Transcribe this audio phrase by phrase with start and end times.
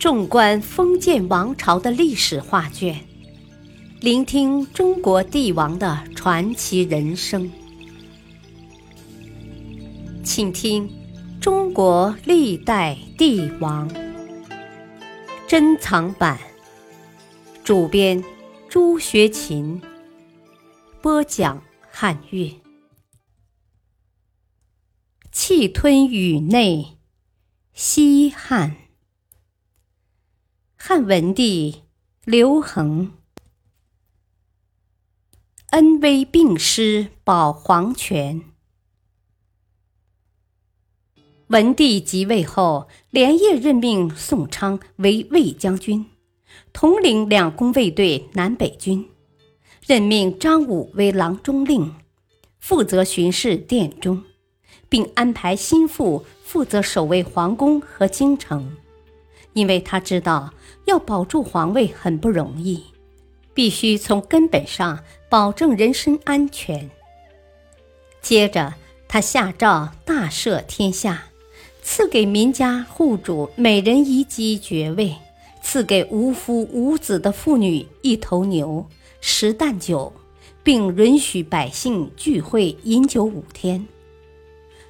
[0.00, 3.04] 纵观封建王朝的历史画卷，
[4.00, 7.52] 聆听中国帝王的传奇人生，
[10.24, 10.88] 请听
[11.38, 13.86] 《中国历代帝王》
[15.46, 16.40] 珍藏版，
[17.62, 18.24] 主编
[18.70, 19.82] 朱学勤，
[21.02, 22.50] 播讲汉乐。
[25.30, 26.96] 气吞宇内，
[27.74, 28.79] 西汉。
[30.82, 31.82] 汉文帝
[32.24, 33.12] 刘恒，
[35.72, 38.40] 恩威并施保皇权。
[41.48, 46.06] 文帝即位后，连夜任命宋昌为卫将军，
[46.72, 49.04] 统领两宫卫队南北军；
[49.86, 51.94] 任命张武为郎中令，
[52.58, 54.24] 负责巡视殿中。
[54.88, 58.76] 并安排心腹负责守卫皇宫和京城，
[59.52, 60.52] 因为他知道
[60.86, 62.84] 要保住皇位很不容易，
[63.54, 66.90] 必须从根本上保证人身安全。
[68.20, 68.74] 接着，
[69.08, 71.24] 他下诏大赦天下，
[71.82, 75.16] 赐给民家户主每人一级爵位，
[75.62, 78.86] 赐给无夫无子的妇女一头牛、
[79.20, 80.12] 十担酒，
[80.62, 83.86] 并允许百姓聚会饮酒五天。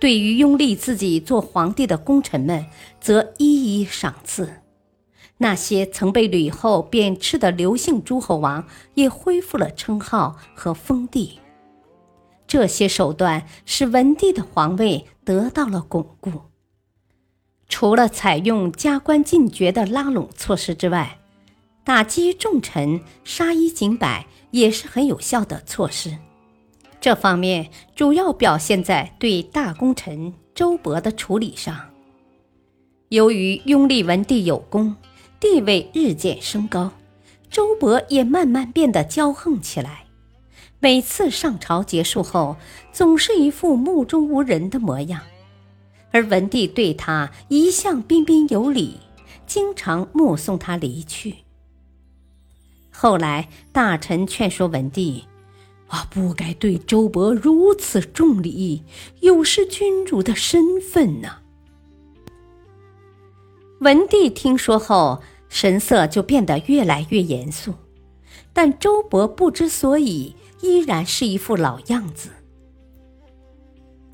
[0.00, 2.66] 对于拥立自己做皇帝的功臣们，
[3.00, 4.46] 则一一赏赐；
[5.42, 11.40] 那些曾被吕后贬斥的刘姓诸侯王，也恢复了称号和封地。
[12.46, 16.42] 这些手段使文帝的皇位得到了巩固。
[17.68, 21.18] 除了采用加官进爵的拉拢措施之外，
[21.82, 26.16] 打击重臣、杀一儆百也是很有效的措施。
[27.00, 31.90] 这方面主要表现在对大功臣周勃的处理上。
[33.08, 34.94] 由于拥立文帝有功，
[35.42, 36.92] 地位日渐升高，
[37.50, 40.04] 周勃也慢慢变得骄横起来。
[40.78, 42.56] 每次上朝结束后，
[42.92, 45.20] 总是一副目中无人的模样，
[46.12, 49.00] 而文帝对他一向彬彬有礼，
[49.44, 51.34] 经常目送他离去。
[52.92, 55.24] 后来，大臣劝说文帝。
[55.88, 58.84] 啊，不该对周勃如此重礼，
[59.20, 61.38] 有失君主的身份呢。
[63.80, 65.20] 文帝听说后，
[65.52, 67.74] 神色就变得越来越严肃，
[68.54, 72.30] 但周勃不知所以，依然是一副老样子。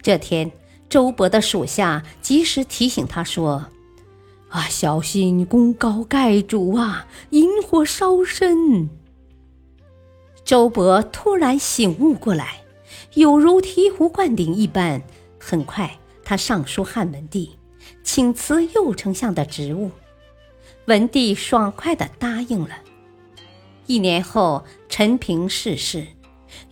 [0.03, 0.51] 这天，
[0.89, 3.67] 周勃的属下及时提醒他说
[4.51, 8.91] ：“啊，小心功高盖主啊，引火烧身。”
[10.45, 12.63] 周勃突然醒悟过来，
[13.15, 15.01] 有如醍醐灌顶一般。
[15.39, 17.57] 很快，他上书汉文帝，
[18.03, 19.93] 请辞右丞相的职务。
[20.89, 22.71] 文帝爽快地答应了。
[23.87, 26.07] 一年后，陈平逝世，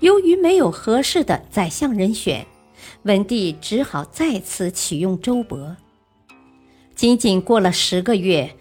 [0.00, 2.46] 由于没有合适的宰相人选，
[3.02, 5.76] 文帝只好再次启用周勃。
[6.94, 8.56] 仅仅过了十个月，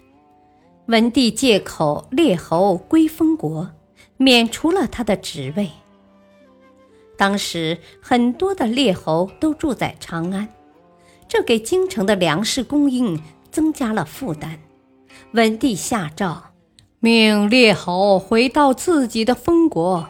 [0.88, 3.72] 文帝借口列侯归封国。
[4.18, 5.70] 免除了他的职位。
[7.18, 10.48] 当时很多的列侯都住在长安，
[11.28, 14.58] 这给京城的粮食供应增加了负担。
[15.32, 16.42] 文帝下诏，
[17.00, 20.08] 命列侯回到自己的封国，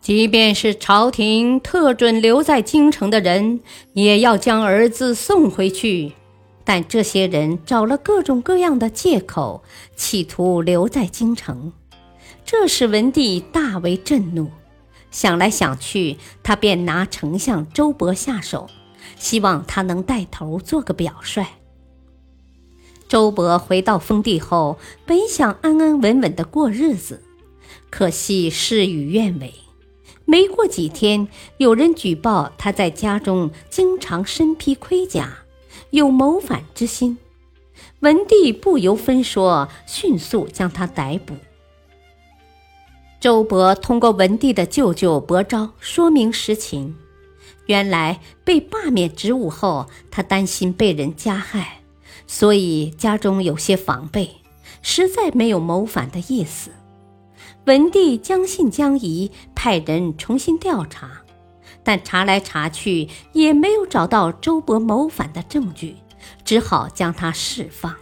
[0.00, 3.60] 即便是朝廷特准留在京城的人，
[3.92, 6.12] 也要将儿子送回去。
[6.64, 9.62] 但这些人找了各种各样的借口，
[9.96, 11.72] 企图留在京城。
[12.44, 14.50] 这使文帝大为震怒，
[15.10, 18.68] 想来想去，他便拿丞相周勃下手，
[19.18, 21.44] 希望他能带头做个表率。
[23.14, 24.76] 周勃回到封地后，
[25.06, 27.22] 本想安安稳稳的过日子，
[27.88, 29.54] 可惜事与愿违。
[30.24, 35.44] 没过几天，有人举报他在家中经常身披盔甲，
[35.90, 37.16] 有谋反之心。
[38.00, 41.36] 文帝不由分说，迅速将他逮捕。
[43.20, 46.96] 周勃通过文帝的舅舅伯昭说明实情，
[47.66, 51.83] 原来被罢免职务后，他担心被人加害，
[52.26, 54.30] 所以家中有些防备，
[54.82, 56.70] 实在没有谋反的意思。
[57.66, 61.22] 文帝将信将疑，派人重新调查，
[61.82, 65.96] 但查来查去也没有找到周勃谋反的证据，
[66.44, 67.94] 只好将他释放。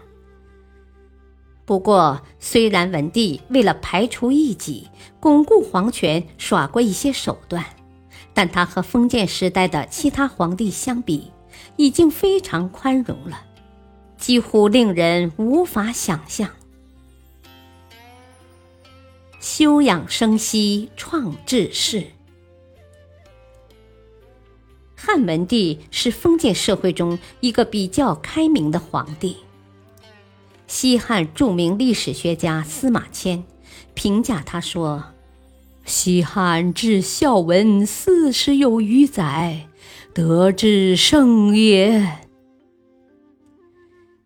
[1.65, 4.89] 不过，虽然文帝为了排除异己、
[5.21, 7.65] 巩固皇权耍过一些手段，
[8.35, 11.31] 但他和封建时代的其他皇帝相比，
[11.77, 13.41] 已经非常宽容了，
[14.23, 16.51] 几乎令人无法想象。
[19.41, 22.05] 休养生息，创治世。
[24.95, 29.39] 汉文帝是封建社会中一个比较开明的皇帝。
[30.69, 33.43] 西汉著名历史学家司马迁
[33.95, 35.03] 评价他说
[35.85, 39.67] ：“西汉至孝文四十有余载，
[40.15, 42.19] 德之盛也。”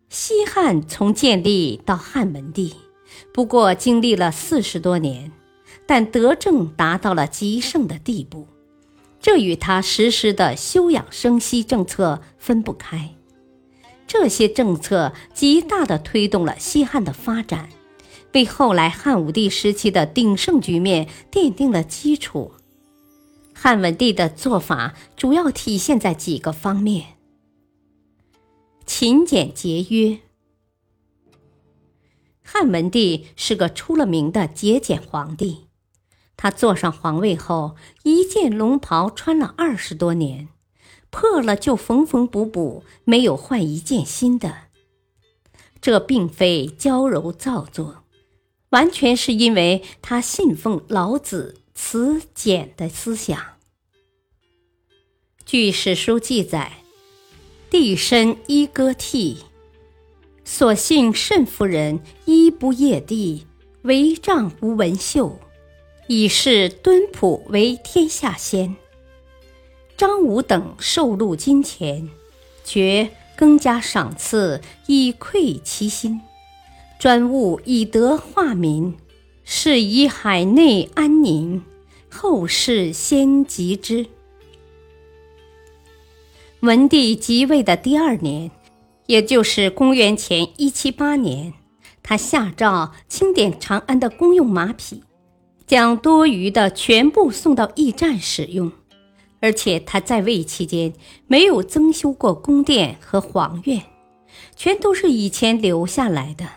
[0.09, 2.73] 西汉从建立到汉文帝，
[3.33, 5.31] 不过经历了四十多年，
[5.85, 8.47] 但德政达到了极盛的地步。
[9.19, 13.15] 这与他实施的休养生息政策分不开，
[14.07, 17.67] 这些政策极大地推动了西汉的发展，
[18.33, 22.53] 为后来汉武帝时期的鼎盛局面奠定了基础。
[23.53, 27.16] 汉文帝的做法主要体现在几个方面：
[28.87, 30.19] 勤俭节约。
[32.41, 35.67] 汉文帝是个出了名的节俭皇帝。
[36.37, 40.47] 他坐上皇位后，一件龙袍穿了二十多年，
[41.09, 44.69] 破了就缝缝补补，没有换一件新的。
[45.81, 48.05] 这并非娇柔造作，
[48.69, 53.57] 完全是因为他信奉老子慈俭的思想。
[55.45, 56.83] 据史书记载，
[57.69, 59.37] 帝身衣歌悌，
[60.45, 63.45] 所幸慎夫人衣不曳地，
[63.83, 65.39] 帷帐无纹绣。
[66.07, 68.77] 以示敦朴为天下先。
[69.97, 72.09] 张武等受禄金钱，
[72.63, 76.21] 觉更加赏赐以馈其心，
[76.97, 78.95] 专务以德化民，
[79.43, 81.61] 是以海内安宁，
[82.09, 84.05] 后世先及之。
[86.61, 88.49] 文帝即位的第二年，
[89.05, 91.53] 也就是公元前一七八年，
[92.01, 95.03] 他下诏清点长安的公用马匹。
[95.67, 98.71] 将多余的全部送到驿站使用，
[99.41, 100.93] 而且他在位期间
[101.27, 103.83] 没有增修过宫殿和皇苑，
[104.55, 106.47] 全都是以前留下来的。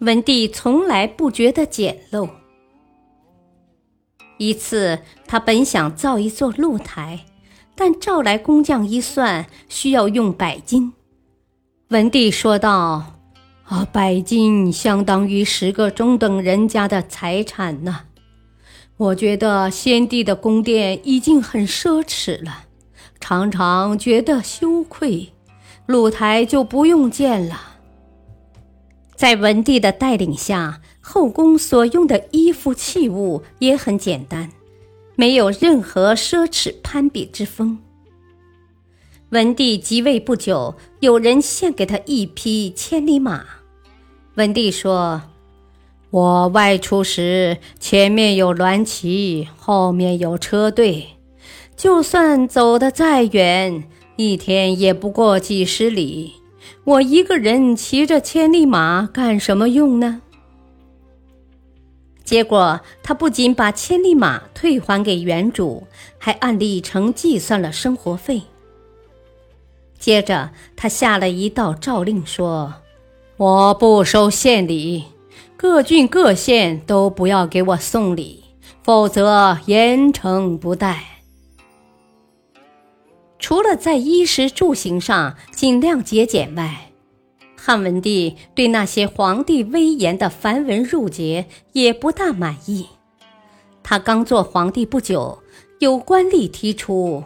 [0.00, 2.28] 文帝从来不觉得简陋。
[4.36, 4.98] 一次，
[5.28, 7.24] 他本想造一座露台，
[7.74, 10.92] 但召来工匠一算，需要用百金。
[11.88, 13.18] 文帝说道
[13.64, 18.00] ：“啊，百金相当于十个中等人家的财产呢。”
[18.96, 22.66] 我觉得先帝的宫殿已经很奢侈了，
[23.18, 25.32] 常常觉得羞愧。
[25.86, 27.60] 露台就不用建了。
[29.16, 34.50] 在文帝的带领下，后宫所用的衣服器物也很简单，
[35.16, 37.78] 没有任何奢侈攀比之风。
[39.30, 43.44] 文帝即位不久，有人献给他一匹千里马。
[44.34, 45.22] 文帝说。
[46.10, 51.08] 我外出时，前面有鸾旗，后面有车队。
[51.74, 53.82] 就算走得再远，
[54.14, 56.34] 一天也不过几十里。
[56.84, 60.22] 我一个人骑着千里马干什么用呢？
[62.24, 65.86] 结果，他不仅把千里马退还给原主，
[66.18, 68.42] 还按里程计算了生活费。
[69.98, 72.74] 接着，他下了一道诏令，说
[73.36, 75.04] ：“我不收县礼。”
[75.56, 78.44] 各郡各县都不要给我送礼，
[78.82, 81.22] 否则严惩不贷。
[83.38, 86.90] 除了在衣食住行上尽量节俭外，
[87.66, 92.88] 汉文帝对那些皇帝威严的繁文缛节也不大满意。
[93.82, 95.38] 他刚做皇帝不久，
[95.78, 97.24] 有官吏提出：“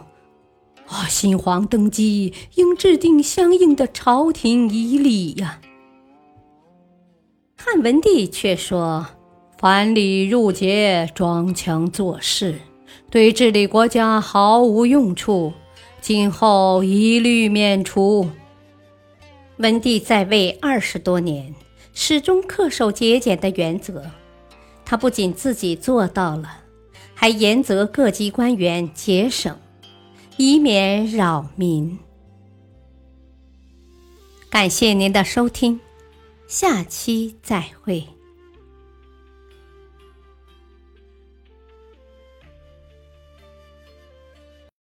[0.87, 5.59] 啊，新皇登基应制定相应的朝廷仪礼呀。”
[7.61, 9.07] 汉文帝却说
[9.59, 12.55] ：“繁礼缛节，装腔作势，
[13.11, 15.51] 对治理国家毫无用处，
[15.99, 18.29] 今后一律免除。”
[19.59, 21.53] 文帝在位二十多年，
[21.93, 24.09] 始终恪守节俭的原则。
[24.85, 26.61] 他不仅自己做到了，
[27.13, 29.57] 还严责各级官员节省，
[30.37, 31.99] 以免扰民。
[34.49, 35.77] 感谢您的收听。
[36.47, 38.07] 下期再会。